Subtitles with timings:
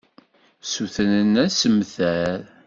[0.63, 2.39] Ssutrent assemter.